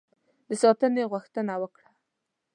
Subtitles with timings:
[0.47, 1.87] د ساتنې غوښتنه وکړه.